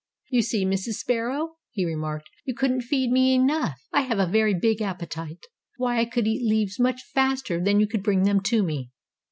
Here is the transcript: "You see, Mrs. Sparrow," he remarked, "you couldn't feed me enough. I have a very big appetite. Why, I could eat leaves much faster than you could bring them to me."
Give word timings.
"You 0.31 0.41
see, 0.41 0.65
Mrs. 0.65 0.93
Sparrow," 0.93 1.57
he 1.69 1.85
remarked, 1.85 2.27
"you 2.43 2.55
couldn't 2.55 2.81
feed 2.81 3.11
me 3.11 3.35
enough. 3.35 3.79
I 3.93 4.01
have 4.01 4.17
a 4.17 4.25
very 4.25 4.55
big 4.55 4.81
appetite. 4.81 5.45
Why, 5.77 5.99
I 5.99 6.05
could 6.05 6.25
eat 6.25 6.41
leaves 6.43 6.79
much 6.79 7.03
faster 7.13 7.63
than 7.63 7.79
you 7.79 7.85
could 7.87 8.01
bring 8.01 8.23
them 8.23 8.41
to 8.45 8.63
me." 8.63 8.89